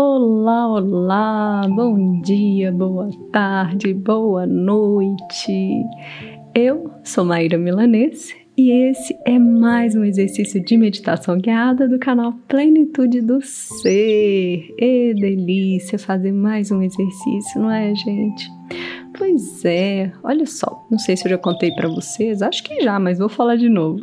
Olá, 0.00 0.68
olá, 0.68 1.62
bom 1.74 2.20
dia, 2.20 2.70
boa 2.70 3.10
tarde, 3.32 3.92
boa 3.92 4.46
noite. 4.46 5.84
Eu 6.54 6.88
sou 7.02 7.24
Maíra 7.24 7.58
Milanese 7.58 8.32
e 8.56 8.70
esse 8.70 9.18
é 9.26 9.40
mais 9.40 9.96
um 9.96 10.04
exercício 10.04 10.64
de 10.64 10.76
meditação 10.76 11.36
guiada 11.36 11.88
do 11.88 11.98
canal 11.98 12.32
Plenitude 12.46 13.20
do 13.22 13.40
Ser. 13.42 14.72
E 14.78 15.14
delícia 15.14 15.98
fazer 15.98 16.30
mais 16.30 16.70
um 16.70 16.80
exercício, 16.80 17.60
não 17.60 17.72
é, 17.72 17.92
gente? 17.92 18.48
Pois 19.18 19.64
é, 19.64 20.12
olha 20.22 20.46
só, 20.46 20.86
não 20.88 20.98
sei 21.00 21.16
se 21.16 21.26
eu 21.26 21.30
já 21.30 21.38
contei 21.38 21.72
para 21.72 21.88
vocês, 21.88 22.40
acho 22.40 22.62
que 22.62 22.82
já, 22.82 23.00
mas 23.00 23.18
vou 23.18 23.28
falar 23.28 23.56
de 23.56 23.68
novo. 23.68 23.98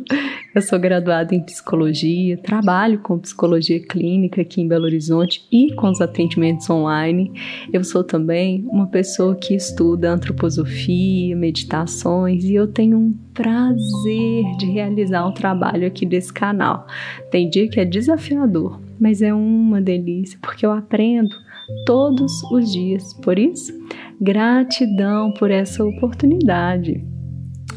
Eu 0.56 0.62
sou 0.62 0.78
graduada 0.78 1.34
em 1.34 1.42
psicologia, 1.42 2.38
trabalho 2.38 3.00
com 3.00 3.18
psicologia 3.18 3.78
clínica 3.78 4.40
aqui 4.40 4.62
em 4.62 4.66
Belo 4.66 4.86
Horizonte 4.86 5.46
e 5.52 5.74
com 5.74 5.90
os 5.90 6.00
atendimentos 6.00 6.70
online. 6.70 7.30
Eu 7.70 7.84
sou 7.84 8.02
também 8.02 8.66
uma 8.66 8.86
pessoa 8.86 9.36
que 9.36 9.54
estuda 9.54 10.10
antroposofia, 10.10 11.36
meditações 11.36 12.42
e 12.44 12.54
eu 12.54 12.66
tenho 12.66 12.96
um 12.96 13.12
prazer 13.34 14.44
de 14.56 14.64
realizar 14.70 15.26
o 15.26 15.32
trabalho 15.34 15.86
aqui 15.86 16.06
desse 16.06 16.32
canal. 16.32 16.86
Tem 17.30 17.50
dia 17.50 17.68
que 17.68 17.78
é 17.78 17.84
desafiador, 17.84 18.80
mas 18.98 19.20
é 19.20 19.34
uma 19.34 19.78
delícia 19.78 20.38
porque 20.40 20.64
eu 20.64 20.72
aprendo 20.72 21.36
todos 21.84 22.32
os 22.50 22.72
dias. 22.72 23.12
Por 23.22 23.38
isso, 23.38 23.78
gratidão 24.18 25.34
por 25.34 25.50
essa 25.50 25.84
oportunidade. 25.84 27.04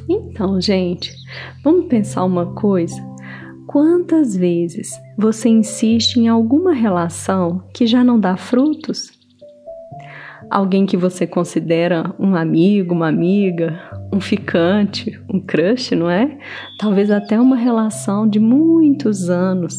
Então, 0.10 0.60
gente, 0.60 1.14
vamos 1.64 1.86
pensar 1.86 2.24
uma 2.24 2.48
coisa? 2.48 3.00
Quantas 3.68 4.36
vezes 4.36 4.90
você 5.16 5.50
insiste 5.50 6.18
em 6.18 6.28
alguma 6.28 6.74
relação 6.74 7.64
que 7.72 7.86
já 7.86 8.04
não 8.04 8.20
dá 8.20 8.36
frutos? 8.36 9.12
Alguém 10.50 10.88
que 10.88 10.98
você 10.98 11.28
considera 11.28 12.12
um 12.18 12.34
amigo, 12.36 12.96
uma 12.96 13.08
amiga, 13.08 13.80
um 14.12 14.20
ficante, 14.20 15.22
um 15.32 15.40
crush, 15.40 15.92
não 15.92 16.10
é? 16.10 16.40
Talvez 16.80 17.12
até 17.12 17.40
uma 17.40 17.56
relação 17.56 18.28
de 18.28 18.40
muitos 18.40 19.30
anos. 19.30 19.76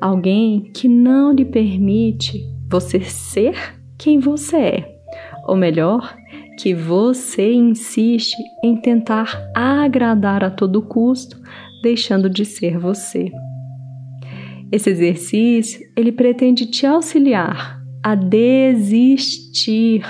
Alguém 0.00 0.70
que 0.72 0.88
não 0.88 1.32
lhe 1.32 1.44
permite 1.44 2.40
você 2.70 3.00
ser 3.00 3.56
quem 3.98 4.20
você 4.20 4.56
é. 4.56 5.00
Ou 5.48 5.56
melhor, 5.56 6.16
que 6.62 6.74
você 6.74 7.54
insiste 7.54 8.36
em 8.62 8.76
tentar 8.76 9.50
agradar 9.54 10.44
a 10.44 10.50
todo 10.50 10.82
custo, 10.82 11.40
deixando 11.82 12.28
de 12.28 12.44
ser 12.44 12.78
você. 12.78 13.30
Esse 14.70 14.90
exercício, 14.90 15.80
ele 15.96 16.12
pretende 16.12 16.66
te 16.66 16.84
auxiliar 16.84 17.80
a 18.02 18.14
desistir, 18.14 20.04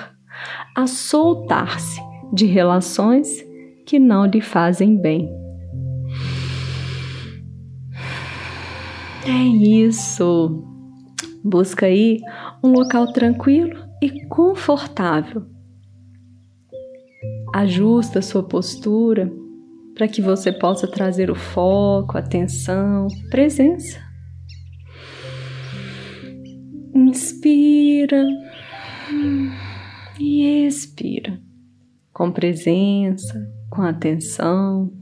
a 0.77 0.89
soltar-se 0.89 2.01
de 2.33 2.47
relações 2.47 3.29
que 3.87 4.01
não 4.01 4.27
lhe 4.27 4.41
fazem 4.41 5.01
bem. 5.01 5.29
É 9.25 9.43
isso. 9.89 10.65
Busca 11.45 11.87
aí 11.87 12.19
um 12.63 12.73
local 12.73 13.13
tranquilo 13.13 13.79
e 14.03 14.27
confortável. 14.27 15.60
Ajusta 17.53 18.23
sua 18.23 18.43
postura 18.43 19.31
para 19.95 20.07
que 20.07 20.23
você 20.23 20.53
possa 20.53 20.87
trazer 20.87 21.31
o 21.31 21.35
foco, 21.35 22.17
atenção, 22.17 23.09
presença. 23.29 23.99
Inspira 26.95 28.25
e 30.19 30.67
expira 30.67 31.41
com 32.13 32.31
presença, 32.31 33.51
com 33.69 33.83
atenção. 33.83 34.93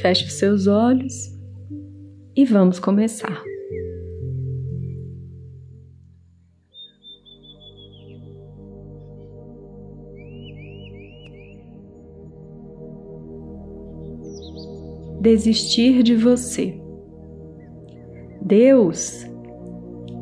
Feche 0.00 0.26
os 0.26 0.34
seus 0.34 0.66
olhos 0.66 1.12
e 2.36 2.44
vamos 2.44 2.78
começar. 2.78 3.47
Desistir 15.28 16.02
de 16.02 16.14
você. 16.14 16.80
Deus, 18.40 19.26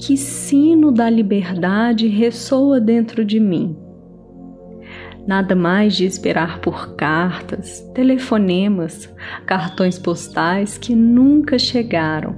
que 0.00 0.16
sino 0.16 0.90
da 0.90 1.08
liberdade 1.08 2.08
ressoa 2.08 2.80
dentro 2.80 3.24
de 3.24 3.38
mim. 3.38 3.76
Nada 5.24 5.54
mais 5.54 5.94
de 5.94 6.04
esperar 6.06 6.60
por 6.60 6.96
cartas, 6.96 7.80
telefonemas, 7.94 9.08
cartões 9.46 9.96
postais 9.96 10.76
que 10.76 10.92
nunca 10.94 11.56
chegaram. 11.56 12.34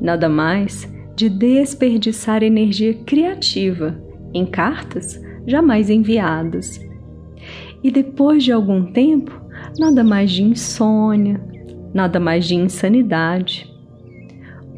Nada 0.00 0.28
mais 0.28 0.92
de 1.14 1.28
desperdiçar 1.28 2.42
energia 2.42 2.92
criativa 3.04 4.02
em 4.34 4.44
cartas 4.44 5.20
jamais 5.46 5.90
enviadas. 5.90 6.80
E 7.84 7.90
depois 7.90 8.42
de 8.42 8.50
algum 8.50 8.92
tempo, 8.92 9.40
nada 9.78 10.02
mais 10.04 10.30
de 10.30 10.42
insônia, 10.42 11.51
nada 11.92 12.18
mais 12.18 12.46
de 12.46 12.54
insanidade, 12.54 13.70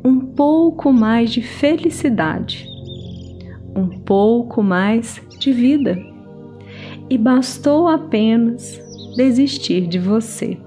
um 0.04 0.20
pouco 0.20 0.92
mais 0.92 1.30
de 1.30 1.42
felicidade, 1.42 2.68
um 3.74 3.88
pouco 3.88 4.62
mais 4.62 5.20
de 5.38 5.52
vida. 5.52 5.98
E 7.08 7.18
bastou 7.18 7.88
apenas 7.88 8.80
desistir 9.16 9.86
de 9.86 9.98
você. 9.98 10.58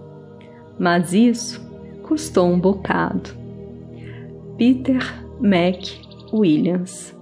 Mas 0.80 1.13
isso 1.13 1.66
custou 2.03 2.47
um 2.47 2.59
bocado. 2.59 3.31
Peter 4.58 5.02
Mac 5.41 5.84
Williams 6.31 7.16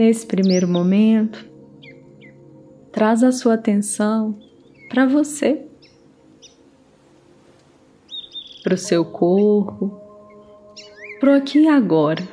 Nesse 0.00 0.26
primeiro 0.26 0.66
momento, 0.66 1.46
traz 2.90 3.22
a 3.22 3.30
sua 3.30 3.52
atenção 3.52 4.34
para 4.88 5.04
você, 5.04 5.66
para 8.62 8.72
o 8.72 8.78
seu 8.78 9.04
corpo, 9.04 10.00
para 11.20 11.36
aqui 11.36 11.64
e 11.64 11.68
agora. 11.68 12.26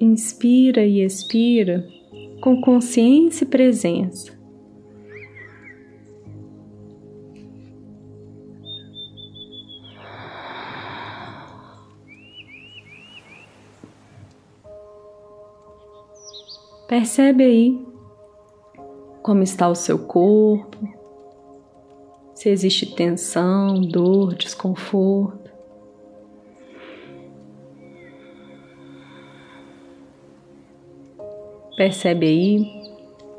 Inspira 0.00 0.86
e 0.86 1.04
expira 1.04 1.86
com 2.40 2.62
consciência 2.62 3.44
e 3.44 3.46
presença. 3.46 4.41
Percebe 16.92 17.44
aí 17.44 17.86
como 19.22 19.42
está 19.42 19.66
o 19.66 19.74
seu 19.74 19.98
corpo, 20.00 20.76
se 22.34 22.50
existe 22.50 22.94
tensão, 22.94 23.80
dor, 23.80 24.34
desconforto. 24.34 25.50
Percebe 31.78 32.26
aí 32.26 32.82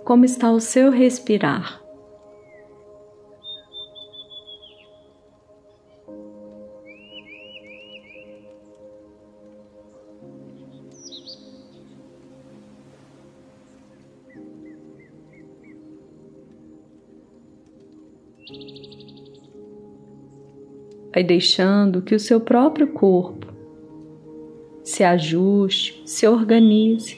como 0.03 0.25
está 0.25 0.51
o 0.51 0.59
seu 0.59 0.89
respirar. 0.89 1.82
Vai 21.13 21.23
deixando 21.23 22.01
que 22.01 22.15
o 22.15 22.19
seu 22.19 22.41
próprio 22.41 22.87
corpo 22.93 23.47
se 24.83 25.03
ajuste, 25.03 26.01
se 26.05 26.27
organize. 26.27 27.17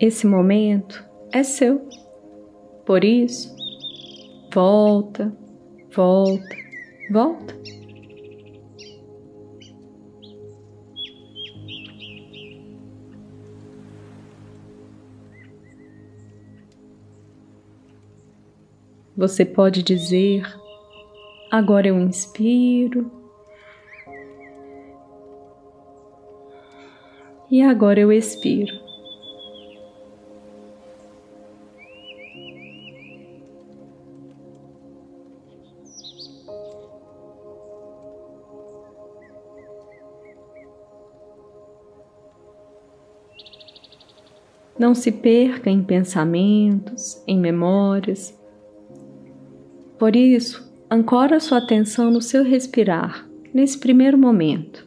Esse 0.00 0.26
momento 0.26 1.02
é 1.32 1.42
seu. 1.42 1.88
Por 2.84 3.04
isso, 3.04 3.53
volta, 4.54 5.36
volta, 5.92 6.56
volta. 7.10 7.54
Você 19.16 19.44
pode 19.44 19.82
dizer: 19.82 20.42
agora 21.50 21.88
eu 21.88 21.98
inspiro. 21.98 23.10
E 27.50 27.60
agora 27.62 28.00
eu 28.00 28.12
expiro. 28.12 28.93
Não 44.94 45.00
se 45.00 45.10
perca 45.10 45.68
em 45.68 45.82
pensamentos, 45.82 47.20
em 47.26 47.36
memórias. 47.36 48.32
Por 49.98 50.14
isso, 50.14 50.72
ancora 50.88 51.40
sua 51.40 51.58
atenção 51.58 52.12
no 52.12 52.22
seu 52.22 52.44
respirar 52.44 53.28
nesse 53.52 53.76
primeiro 53.76 54.16
momento. 54.16 54.86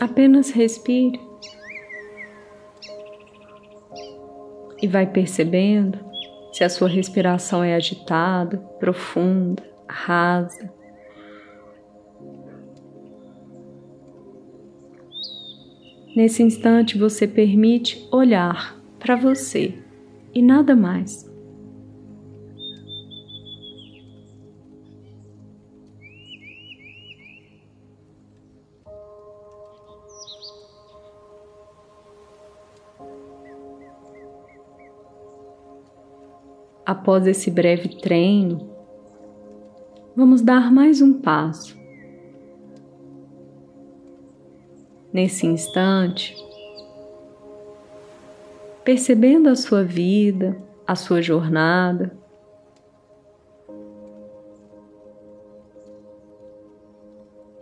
Apenas 0.00 0.50
respire 0.50 1.20
e 4.80 4.88
vai 4.88 5.06
percebendo 5.06 5.98
se 6.52 6.64
a 6.64 6.70
sua 6.70 6.88
respiração 6.88 7.62
é 7.62 7.74
agitada, 7.74 8.56
profunda, 8.78 9.62
rasa. 9.86 10.72
Nesse 16.16 16.42
instante 16.42 16.98
você 16.98 17.28
permite 17.28 18.08
olhar 18.10 18.80
para 18.98 19.14
você 19.14 19.78
e 20.34 20.42
nada 20.42 20.74
mais. 20.74 21.29
Após 36.90 37.24
esse 37.24 37.52
breve 37.52 37.88
treino, 38.00 38.68
vamos 40.16 40.42
dar 40.42 40.72
mais 40.72 41.00
um 41.00 41.20
passo. 41.20 41.78
Nesse 45.12 45.46
instante, 45.46 46.36
percebendo 48.82 49.48
a 49.48 49.54
sua 49.54 49.84
vida, 49.84 50.60
a 50.84 50.96
sua 50.96 51.22
jornada, 51.22 52.12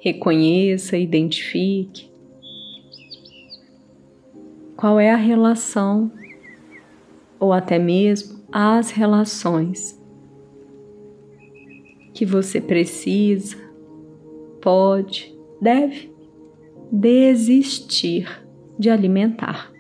reconheça, 0.00 0.96
identifique 0.96 2.10
qual 4.74 4.98
é 4.98 5.10
a 5.10 5.16
relação 5.16 6.10
ou 7.38 7.52
até 7.52 7.78
mesmo 7.78 8.37
as 8.50 8.90
relações 8.90 10.00
que 12.14 12.24
você 12.24 12.60
precisa, 12.60 13.56
pode, 14.60 15.36
deve 15.60 16.12
desistir 16.90 18.44
de 18.78 18.90
alimentar. 18.90 19.70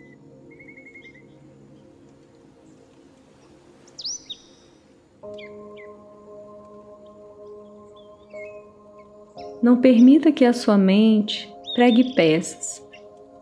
Não 9.60 9.80
permita 9.80 10.30
que 10.30 10.44
a 10.44 10.52
sua 10.52 10.78
mente 10.78 11.52
pregue 11.74 12.14
peças, 12.14 12.86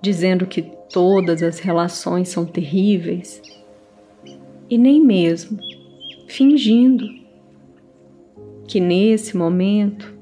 dizendo 0.00 0.46
que 0.46 0.62
todas 0.90 1.42
as 1.42 1.58
relações 1.58 2.28
são 2.30 2.46
terríveis 2.46 3.42
e 4.68 4.76
nem 4.76 5.00
mesmo 5.00 5.58
fingindo 6.28 7.06
que 8.66 8.80
nesse 8.80 9.36
momento 9.36 10.14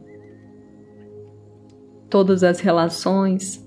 todas 2.11 2.45
as 2.45 2.61
relações 2.61 3.65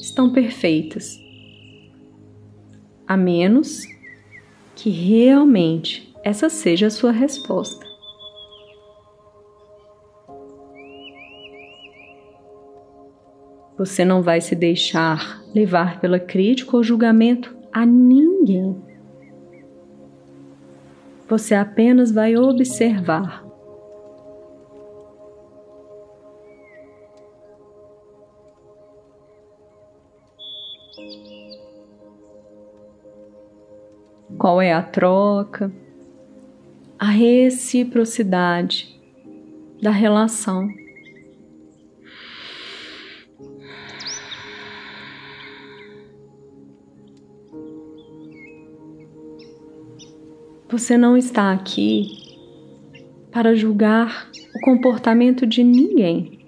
estão 0.00 0.32
perfeitas, 0.32 1.20
a 3.06 3.16
menos 3.16 3.86
que 4.74 4.90
realmente 4.90 6.12
essa 6.24 6.48
seja 6.48 6.86
a 6.86 6.90
sua 6.90 7.12
resposta. 7.12 7.86
Você 13.78 14.04
não 14.04 14.22
vai 14.22 14.40
se 14.40 14.54
deixar 14.54 15.42
levar 15.54 16.00
pela 16.00 16.18
crítica 16.18 16.76
ou 16.76 16.82
julgamento 16.82 17.56
a 17.72 17.84
ninguém 17.84 18.91
você 21.32 21.54
apenas 21.54 22.12
vai 22.12 22.36
observar. 22.36 23.42
Qual 34.36 34.60
é 34.60 34.74
a 34.74 34.82
troca, 34.82 35.72
a 36.98 37.06
reciprocidade 37.06 39.00
da 39.80 39.90
relação. 39.90 40.68
Você 50.72 50.96
não 50.96 51.18
está 51.18 51.52
aqui 51.52 52.34
para 53.30 53.54
julgar 53.54 54.30
o 54.56 54.60
comportamento 54.60 55.46
de 55.46 55.62
ninguém. 55.62 56.38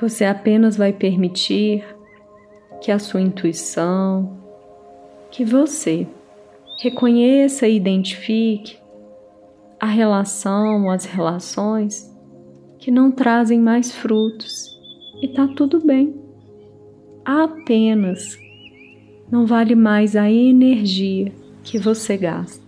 Você 0.00 0.24
apenas 0.24 0.78
vai 0.78 0.90
permitir 0.90 1.84
que 2.80 2.90
a 2.90 2.98
sua 2.98 3.20
intuição, 3.20 4.40
que 5.30 5.44
você 5.44 6.06
reconheça 6.80 7.68
e 7.68 7.76
identifique 7.76 8.78
a 9.78 9.86
relação, 9.86 10.90
as 10.90 11.04
relações 11.04 12.10
que 12.78 12.90
não 12.90 13.12
trazem 13.12 13.60
mais 13.60 13.92
frutos 13.92 14.80
e 15.20 15.28
tá 15.28 15.46
tudo 15.46 15.84
bem. 15.84 16.18
Apenas 17.22 18.45
não 19.30 19.46
vale 19.46 19.74
mais 19.74 20.16
a 20.16 20.30
energia 20.30 21.32
que 21.62 21.78
você 21.78 22.16
gasta. 22.16 22.65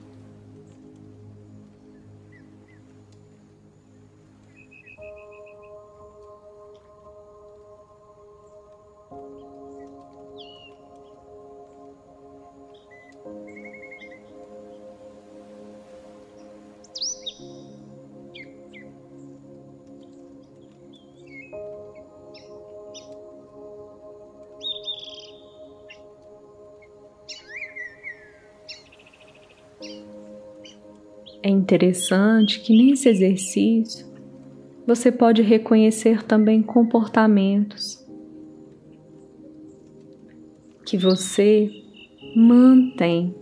É 31.49 31.51
interessante 31.51 32.61
que 32.61 32.77
nesse 32.77 33.09
exercício 33.09 34.07
você 34.87 35.11
pode 35.11 35.41
reconhecer 35.41 36.23
também 36.23 36.63
comportamentos 36.63 38.07
que 40.85 40.99
você 40.99 41.71
mantém, 42.37 43.35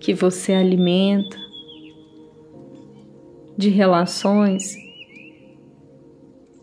que 0.00 0.14
você 0.14 0.54
alimenta 0.54 1.36
de 3.54 3.68
relações 3.68 4.74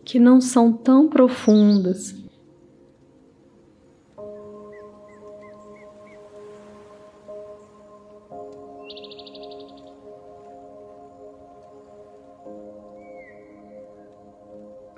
que 0.04 0.18
não 0.20 0.42
são 0.42 0.74
tão 0.74 1.08
profundas 1.08 2.19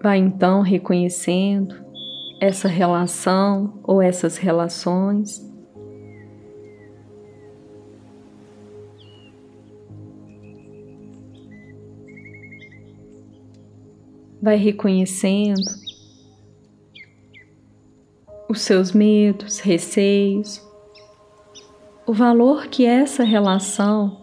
Vai 0.01 0.17
então 0.17 0.61
reconhecendo 0.61 1.75
essa 2.41 2.67
relação 2.67 3.79
ou 3.83 4.01
essas 4.01 4.35
relações. 4.37 5.47
Vai 14.41 14.55
reconhecendo 14.55 15.61
os 18.49 18.61
seus 18.61 18.91
medos, 18.91 19.59
receios, 19.59 20.59
o 22.07 22.13
valor 22.13 22.65
que 22.67 22.87
essa 22.87 23.23
relação 23.23 24.19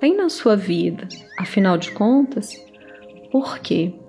tem 0.00 0.16
na 0.16 0.28
sua 0.28 0.56
vida. 0.56 1.06
Afinal 1.38 1.78
de 1.78 1.92
contas, 1.92 2.52
por 3.30 3.60
quê? 3.60 4.01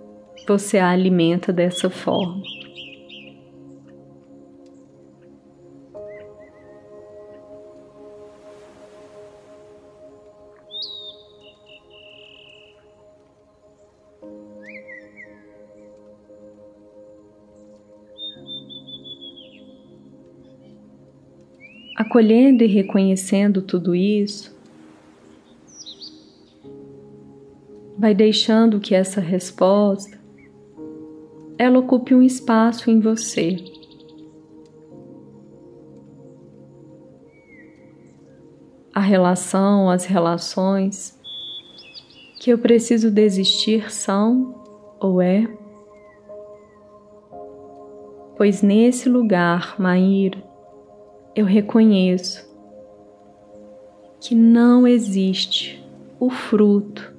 Você 0.46 0.78
a 0.78 0.90
alimenta 0.90 1.54
dessa 1.54 1.90
forma. 1.90 2.42
Acolhendo 21.96 22.64
e 22.64 22.68
reconhecendo 22.68 23.62
tudo 23.62 23.96
isso, 23.96 24.56
vai 27.98 28.14
deixando 28.14 28.80
que 28.80 28.94
essa 28.94 29.22
resposta 29.22 30.23
ela 31.63 31.79
ocupe 31.79 32.13
um 32.13 32.22
espaço 32.22 32.91
em 32.91 33.00
você. 33.00 33.55
A 38.93 39.00
relação, 39.00 39.89
as 39.89 40.05
relações 40.05 41.17
que 42.39 42.51
eu 42.51 42.58
preciso 42.58 43.10
desistir 43.10 43.89
são 43.89 44.62
ou 45.00 45.22
é? 45.22 45.48
Pois 48.36 48.62
nesse 48.62 49.08
lugar, 49.08 49.79
Maíra, 49.79 50.43
eu 51.34 51.46
reconheço 51.46 52.46
que 54.20 54.36
não 54.36 54.86
existe 54.86 55.82
o 56.20 56.29
fruto, 56.29 57.13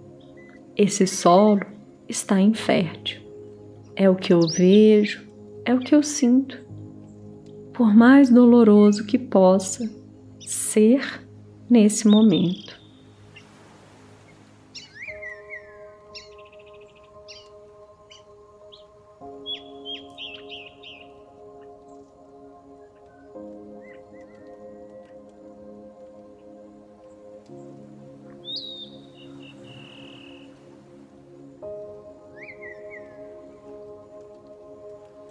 esse 0.76 1.06
solo 1.06 1.60
está 2.06 2.38
infértil. 2.40 3.23
É 3.96 4.10
o 4.10 4.16
que 4.16 4.32
eu 4.32 4.40
vejo, 4.40 5.22
é 5.64 5.72
o 5.72 5.78
que 5.78 5.94
eu 5.94 6.02
sinto. 6.02 6.58
Por 7.72 7.94
mais 7.94 8.30
doloroso 8.30 9.06
que 9.06 9.18
possa 9.18 9.88
ser 10.40 11.24
nesse 11.68 12.06
momento. 12.06 12.83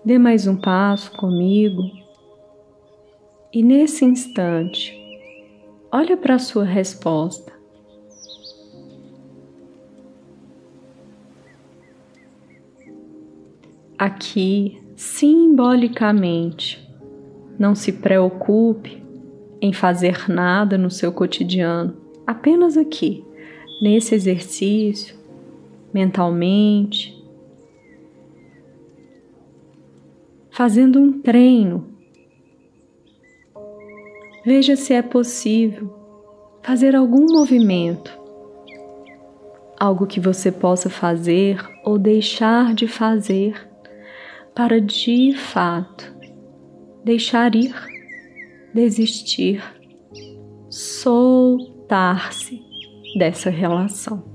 Dê 0.05 0.19
mais 0.19 0.47
um 0.47 0.57
passo 0.57 1.11
comigo 1.13 1.81
e 3.53 3.63
nesse 3.63 4.03
instante, 4.03 4.93
olha 5.89 6.17
para 6.17 6.35
a 6.35 6.39
sua 6.39 6.65
resposta. 6.65 7.53
Aqui, 13.97 14.81
simbolicamente, 14.97 16.85
não 17.57 17.73
se 17.73 17.93
preocupe 17.93 19.01
em 19.61 19.71
fazer 19.71 20.29
nada 20.29 20.77
no 20.77 20.91
seu 20.91 21.13
cotidiano, 21.13 21.95
apenas 22.27 22.75
aqui, 22.75 23.23
nesse 23.81 24.13
exercício, 24.13 25.15
mentalmente, 25.93 27.22
fazendo 30.53 31.01
um 31.01 31.19
treino. 31.19 31.87
Veja 34.45 34.75
se 34.75 34.93
é 34.93 35.01
possível 35.01 35.91
fazer 36.61 36.95
algum 36.95 37.25
movimento, 37.25 38.11
algo 39.79 40.05
que 40.05 40.19
você 40.19 40.51
possa 40.51 40.89
fazer 40.89 41.57
ou 41.83 41.97
deixar 41.97 42.73
de 42.73 42.87
fazer 42.87 43.67
para 44.53 44.79
de 44.79 45.35
fato 45.35 46.13
deixar 47.03 47.53
ir, 47.55 47.75
desistir, 48.73 49.61
soltar-se 50.69 52.61
dessa 53.17 53.49
relação. 53.49 54.32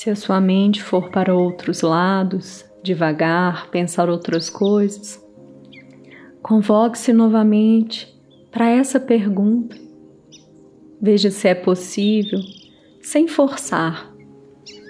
Se 0.00 0.08
a 0.08 0.16
sua 0.16 0.40
mente 0.40 0.82
for 0.82 1.10
para 1.10 1.34
outros 1.34 1.82
lados, 1.82 2.64
devagar, 2.82 3.68
pensar 3.70 4.08
outras 4.08 4.48
coisas, 4.48 5.22
convoque-se 6.40 7.12
novamente 7.12 8.08
para 8.50 8.70
essa 8.70 8.98
pergunta. 8.98 9.76
Veja 10.98 11.30
se 11.30 11.48
é 11.48 11.54
possível, 11.54 12.38
sem 13.02 13.28
forçar. 13.28 14.10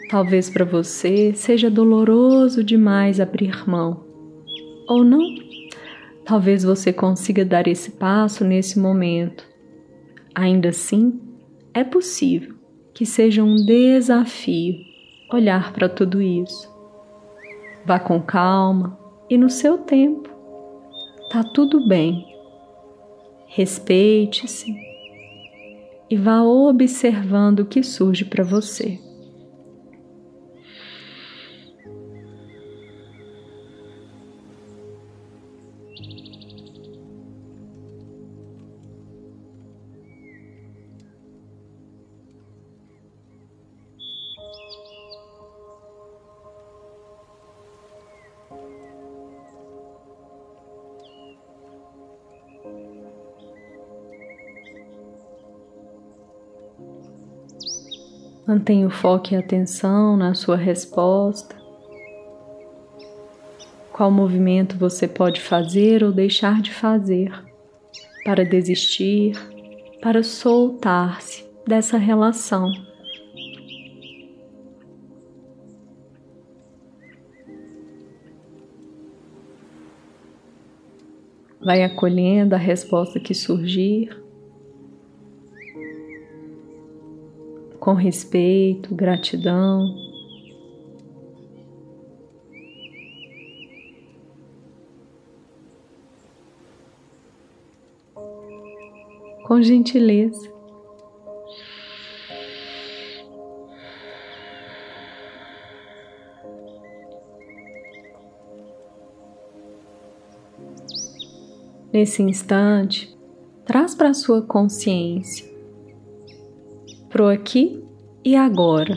Talvez 0.09 0.49
para 0.49 0.65
você 0.65 1.33
seja 1.35 1.69
doloroso 1.69 2.63
demais 2.63 3.19
abrir 3.19 3.69
mão. 3.69 4.05
Ou 4.89 5.03
não? 5.03 5.27
Talvez 6.25 6.63
você 6.63 6.93
consiga 6.93 7.45
dar 7.45 7.67
esse 7.67 7.91
passo 7.91 8.45
nesse 8.45 8.79
momento. 8.79 9.45
Ainda 10.37 10.69
assim, 10.69 11.21
é 11.75 11.83
possível 11.83 12.55
que 12.95 13.05
seja 13.05 13.43
um 13.43 13.57
desafio 13.57 14.89
olhar 15.33 15.73
para 15.73 15.89
tudo 15.89 16.21
isso. 16.21 16.69
Vá 17.85 17.99
com 17.99 18.21
calma 18.21 18.99
e 19.29 19.39
no 19.39 19.49
seu 19.49 19.79
tempo. 19.79 20.29
Tá 21.31 21.43
tudo 21.43 21.87
bem. 21.87 22.27
Respeite-se 23.47 24.75
e 26.09 26.17
vá 26.17 26.43
observando 26.43 27.61
o 27.61 27.67
que 27.67 27.83
surge 27.83 28.25
para 28.25 28.43
você. 28.43 29.10
Mantenha 58.47 58.87
o 58.87 58.91
foco 58.91 59.33
e 59.33 59.37
a 59.37 59.41
atenção 59.41 60.17
na 60.17 60.35
sua 60.35 60.57
resposta. 60.57 61.55
Qual 63.93 64.11
movimento 64.11 64.79
você 64.79 65.07
pode 65.07 65.41
fazer 65.41 66.03
ou 66.03 66.11
deixar 66.11 66.63
de 66.63 66.73
fazer 66.73 67.33
para 68.25 68.45
desistir, 68.45 69.37
para 70.01 70.23
soltar-se 70.23 71.45
dessa 71.67 71.99
relação? 71.99 72.73
Vai 81.63 81.83
acolhendo 81.83 82.55
a 82.55 82.59
resposta 82.59 83.21
que 83.21 83.35
surgir, 83.35 84.09
com 87.81 87.95
respeito, 87.95 88.95
gratidão. 88.95 89.97
Com 99.47 99.63
gentileza. 99.63 100.49
Nesse 111.93 112.23
instante, 112.23 113.19
traz 113.65 113.97
para 113.97 114.11
a 114.11 114.15
sua 114.15 114.43
consciência, 114.43 115.50
aqui 117.29 117.83
e 118.25 118.37
agora. 118.37 118.97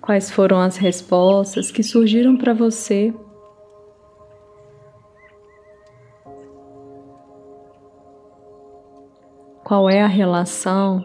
Quais 0.00 0.30
foram 0.30 0.58
as 0.58 0.76
respostas 0.76 1.70
que 1.70 1.82
surgiram 1.82 2.36
para 2.36 2.54
você? 2.54 3.12
Qual 9.62 9.90
é 9.90 10.00
a 10.00 10.06
relação 10.06 11.04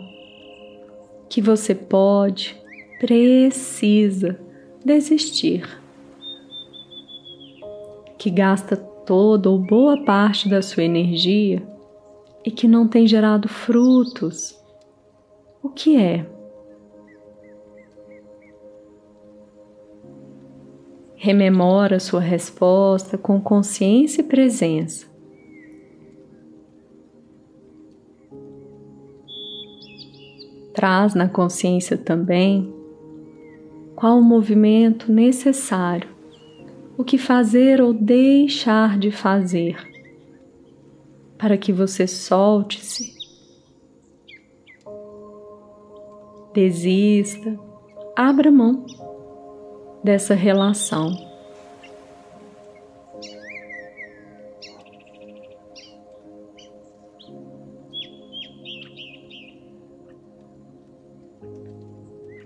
que 1.27 1.41
você 1.41 1.75
pode, 1.75 2.55
precisa 2.97 4.39
desistir, 4.85 5.67
que 8.17 8.29
gasta 8.29 8.77
toda 9.05 9.49
ou 9.49 9.57
boa 9.57 10.03
parte 10.03 10.49
da 10.49 10.61
sua 10.61 10.83
energia 10.83 11.61
e 12.45 12.51
que 12.51 12.67
não 12.67 12.87
tem 12.87 13.07
gerado 13.07 13.47
frutos, 13.47 14.57
o 15.61 15.69
que 15.69 15.95
é? 15.97 16.25
Rememora 21.15 22.01
sua 22.01 22.19
resposta 22.19 23.17
com 23.17 23.39
consciência 23.39 24.21
e 24.21 24.25
presença. 24.25 25.07
Traz 30.73 31.13
na 31.13 31.29
consciência 31.29 31.97
também 31.97 32.73
qual 33.95 34.17
o 34.17 34.23
movimento 34.23 35.09
necessário, 35.09 36.09
o 36.97 37.03
que 37.03 37.17
fazer 37.17 37.81
ou 37.81 37.93
deixar 37.93 38.97
de 38.97 39.11
fazer, 39.11 39.75
para 41.37 41.57
que 41.57 41.73
você 41.73 42.07
solte-se, 42.07 43.13
desista, 46.53 47.59
abra 48.15 48.51
mão 48.51 48.85
dessa 50.03 50.33
relação. 50.33 51.33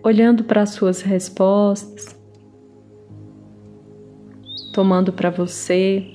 olhando 0.08 0.46
para 0.46 0.62
as 0.62 0.70
suas 0.70 1.02
respostas, 1.02 2.17
tomando 4.78 5.12
para 5.12 5.32
você 5.32 6.06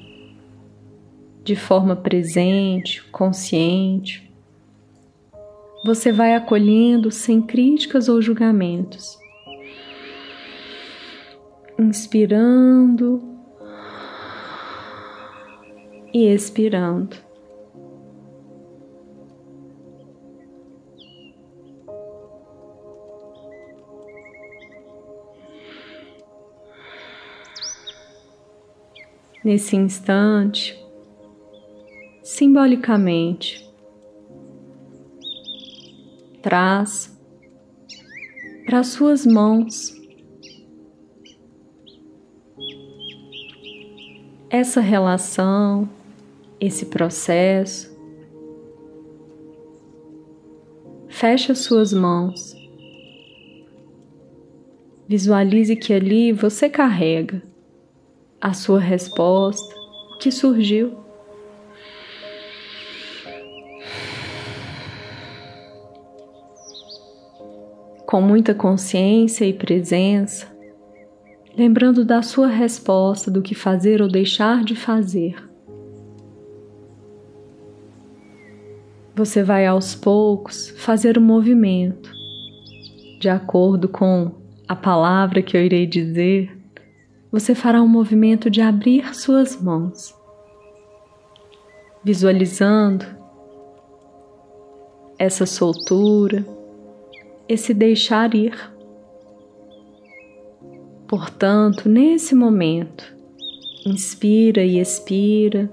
de 1.43 1.57
forma 1.57 1.97
presente, 1.97 3.03
consciente. 3.11 4.33
Você 5.85 6.13
vai 6.13 6.37
acolhendo 6.37 7.11
sem 7.11 7.43
críticas 7.43 8.09
ou 8.09 8.23
julgamentos. 8.23 9.19
Inspirando 11.77 13.21
e 16.15 16.29
expirando. 16.29 17.17
Nesse 29.45 29.77
instante, 29.77 30.79
simbolicamente, 32.23 33.69
traz 36.41 37.19
para 38.65 38.85
suas 38.85 39.27
mãos 39.27 40.01
essa 44.49 44.81
relação, 44.81 45.89
esse 46.61 46.87
processo. 46.87 47.91
Feche 51.09 51.53
as 51.53 51.59
suas 51.61 51.93
mãos. 51.93 52.55
Visualize 55.09 55.75
que 55.77 55.93
ali 55.93 56.33
você 56.33 56.69
carrega 56.69 57.52
a 58.43 58.53
sua 58.53 58.81
resposta, 58.81 59.73
o 60.13 60.19
que 60.19 60.33
surgiu. 60.33 60.99
Com 68.05 68.21
muita 68.21 68.53
consciência 68.53 69.45
e 69.45 69.53
presença, 69.53 70.49
lembrando 71.57 72.05
da 72.05 72.21
sua 72.21 72.49
resposta 72.49 73.31
do 73.31 73.41
que 73.41 73.55
fazer 73.55 74.03
ou 74.03 74.09
deixar 74.09 74.65
de 74.65 74.75
fazer. 74.75 75.37
Você 79.15 79.45
vai 79.45 79.67
aos 79.67 79.95
poucos 79.95 80.71
fazer 80.79 81.17
o 81.17 81.21
um 81.21 81.25
movimento 81.25 82.11
de 83.21 83.29
acordo 83.29 83.89
com 83.89 84.33
a 84.67 84.75
palavra 84.75 85.43
que 85.43 85.57
eu 85.57 85.65
irei 85.65 85.87
dizer 85.87 86.62
você 87.33 87.55
fará 87.55 87.81
um 87.81 87.89
movimento 87.89 88.51
de 88.51 88.61
abrir 88.61 89.15
suas 89.15 89.57
mãos, 89.57 90.15
visualizando 92.05 93.07
essa 95.19 95.47
soltura, 95.47 96.45
esse 97.49 97.73
deixar 97.73 98.35
ir. 98.35 98.55
Portanto, 101.09 101.89
nesse 101.89 102.35
momento, 102.35 103.17
inspira 103.87 104.63
e 104.63 104.79
expira. 104.79 105.73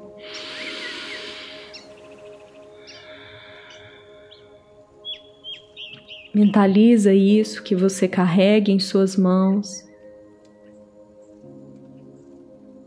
Mentaliza 6.33 7.13
isso 7.13 7.61
que 7.63 7.75
você 7.75 8.07
carrega 8.07 8.71
em 8.71 8.79
suas 8.79 9.17
mãos 9.17 9.88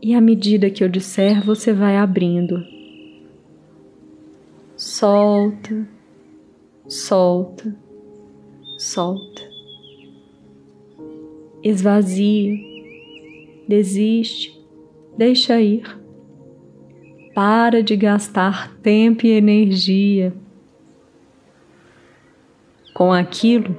e 0.03 0.13
à 0.13 0.19
medida 0.19 0.69
que 0.69 0.83
eu 0.83 0.89
disser, 0.89 1.41
você 1.45 1.71
vai 1.71 1.95
abrindo. 1.95 2.61
Solta, 4.75 5.87
solta, 6.85 7.73
solta. 8.77 9.41
Esvazia, 11.63 12.53
desiste, 13.65 14.61
deixa 15.17 15.61
ir. 15.61 15.97
Para 17.33 17.81
de 17.81 17.95
gastar 17.95 18.75
tempo 18.79 19.25
e 19.25 19.31
energia 19.31 20.33
com 22.93 23.13
aquilo 23.13 23.73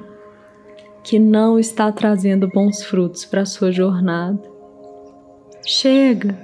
que 1.04 1.18
não 1.18 1.58
está 1.58 1.92
trazendo 1.92 2.48
bons 2.48 2.82
frutos 2.82 3.26
para 3.26 3.42
a 3.42 3.46
sua 3.46 3.70
jornada. 3.70 4.53
Chega! 5.66 6.36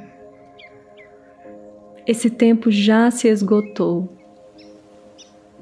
Esse 2.06 2.30
tempo 2.30 2.70
já 2.70 3.10
se 3.10 3.28
esgotou. 3.28 4.08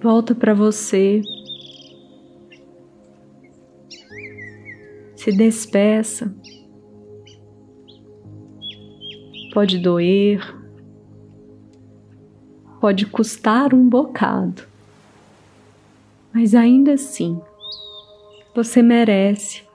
Volta 0.01 0.35
para 0.35 0.55
você. 0.55 1.21
Se 5.17 5.33
despeça. 5.33 6.35
Pode 9.53 9.79
doer, 9.79 10.41
pode 12.81 13.07
custar 13.07 13.75
um 13.75 13.89
bocado, 13.89 14.63
mas 16.33 16.55
ainda 16.55 16.93
assim 16.93 17.41
você 18.55 18.83
merece. 18.83 19.68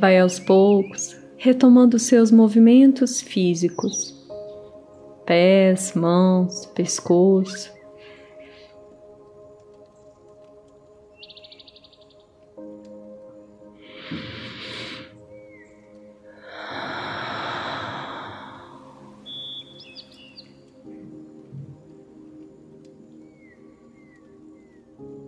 Vai 0.00 0.18
aos 0.18 0.40
poucos, 0.40 1.14
retomando 1.36 1.98
seus 1.98 2.30
movimentos 2.30 3.20
físicos, 3.20 4.18
pés, 5.26 5.92
mãos, 5.92 6.64
pescoço. 6.74 7.70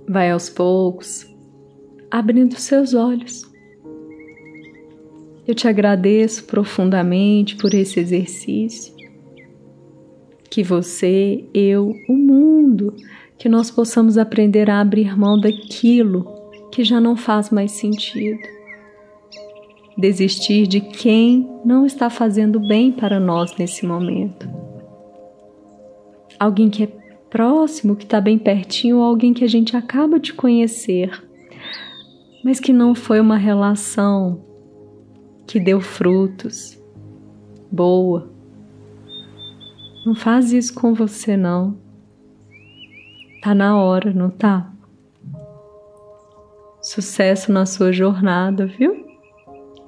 Vai 0.09 0.31
aos 0.31 0.49
poucos, 0.49 1.27
abrindo 2.11 2.59
seus 2.59 2.95
olhos. 2.95 3.52
Eu 5.47 5.55
te 5.57 5.67
agradeço 5.67 6.45
profundamente 6.45 7.57
por 7.57 7.75
esse 7.75 7.99
exercício. 7.99 8.95
Que 10.49 10.63
você, 10.63 11.45
eu, 11.53 11.93
o 12.09 12.15
mundo, 12.15 12.95
que 13.37 13.49
nós 13.49 13.71
possamos 13.71 14.17
aprender 14.17 14.71
a 14.71 14.81
abrir 14.81 15.19
mão 15.19 15.41
daquilo 15.41 16.25
que 16.71 16.85
já 16.85 17.01
não 17.01 17.17
faz 17.17 17.51
mais 17.51 17.73
sentido. 17.73 18.41
Desistir 19.99 20.69
de 20.69 20.81
quem 20.81 21.49
não 21.65 21.85
está 21.85 22.09
fazendo 22.09 22.61
bem 22.61 22.93
para 22.93 23.19
nós 23.19 23.57
nesse 23.59 23.85
momento. 23.85 24.49
Alguém 26.39 26.71
que 26.71 26.85
é 26.85 26.89
próximo, 27.29 27.97
que 27.97 28.05
está 28.05 28.21
bem 28.21 28.39
pertinho, 28.39 28.99
ou 28.99 29.03
alguém 29.03 29.35
que 29.35 29.43
a 29.45 29.49
gente 29.49 29.77
acaba 29.77 30.21
de 30.21 30.33
conhecer, 30.33 31.11
mas 32.45 32.61
que 32.61 32.73
não 32.73 32.95
foi 32.95 33.19
uma 33.19 33.37
relação 33.37 34.52
que 35.47 35.61
deu 35.61 35.81
frutos, 35.81 36.79
boa. 37.71 38.31
Não 40.05 40.15
faz 40.15 40.53
isso 40.53 40.75
com 40.75 40.95
você, 40.95 41.37
não. 41.37 41.77
Tá 43.43 43.55
na 43.55 43.77
hora, 43.77 44.13
não 44.13 44.31
tá? 44.31 44.73
Sucesso 46.83 47.53
na 47.53 47.65
sua 47.67 47.93
jornada, 47.93 48.67
viu? 48.67 49.07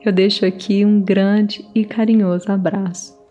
Eu 0.05 0.13
deixo 0.13 0.45
aqui 0.45 0.85
um 0.85 1.01
grande 1.01 1.67
e 1.75 1.85
carinhoso 1.85 2.51
abraço. 2.53 3.24